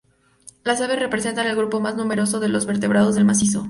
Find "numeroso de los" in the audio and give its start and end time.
1.95-2.65